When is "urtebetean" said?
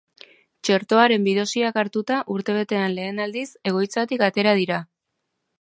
2.37-2.97